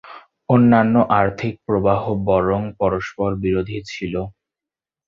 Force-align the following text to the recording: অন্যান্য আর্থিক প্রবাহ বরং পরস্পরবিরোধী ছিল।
অন্যান্য 0.49 0.95
আর্থিক 1.19 1.53
প্রবাহ 1.65 2.01
বরং 2.27 2.61
পরস্পরবিরোধী 2.79 3.77
ছিল। 3.85 4.13